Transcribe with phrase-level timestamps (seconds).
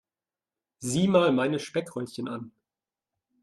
[0.79, 2.51] Sieh mal meine Speckröllchen an.